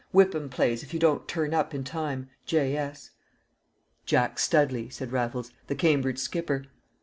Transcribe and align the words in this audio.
Whipham 0.11 0.49
plays 0.49 0.81
if 0.81 0.95
you 0.95 0.99
don't 0.99 1.27
turn 1.27 1.53
up 1.53 1.75
in 1.75 1.83
time. 1.83 2.27
J. 2.47 2.75
S.'" 2.75 3.11
"Jack 4.03 4.39
Studley," 4.39 4.89
said 4.89 5.11
Raffles, 5.11 5.51
"the 5.67 5.75
Cambridge 5.75 6.17
skipper." 6.17 6.65